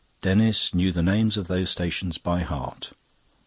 [0.23, 2.93] Denis knew the names of those stations by heart.